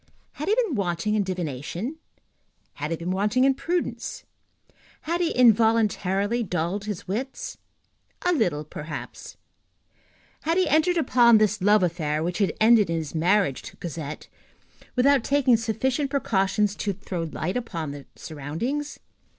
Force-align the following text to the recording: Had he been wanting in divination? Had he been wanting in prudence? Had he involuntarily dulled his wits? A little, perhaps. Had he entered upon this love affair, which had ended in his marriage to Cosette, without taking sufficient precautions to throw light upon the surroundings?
Had 0.31 0.47
he 0.47 0.55
been 0.55 0.73
wanting 0.73 1.13
in 1.13 1.21
divination? 1.21 1.97
Had 2.73 2.89
he 2.89 2.97
been 2.97 3.11
wanting 3.11 3.43
in 3.43 3.53
prudence? 3.53 4.23
Had 5.01 5.21
he 5.21 5.29
involuntarily 5.29 6.41
dulled 6.41 6.85
his 6.85 7.07
wits? 7.07 7.59
A 8.23 8.33
little, 8.33 8.63
perhaps. 8.63 9.37
Had 10.41 10.57
he 10.57 10.67
entered 10.67 10.97
upon 10.97 11.37
this 11.37 11.61
love 11.61 11.83
affair, 11.83 12.23
which 12.23 12.39
had 12.39 12.53
ended 12.59 12.89
in 12.89 12.95
his 12.97 13.13
marriage 13.13 13.61
to 13.61 13.77
Cosette, 13.77 14.27
without 14.95 15.23
taking 15.23 15.55
sufficient 15.55 16.09
precautions 16.09 16.73
to 16.77 16.93
throw 16.93 17.21
light 17.25 17.55
upon 17.55 17.91
the 17.91 18.07
surroundings? 18.15 18.97